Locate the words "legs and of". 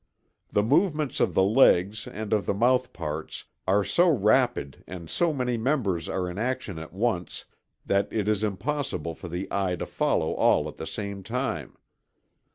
1.43-2.47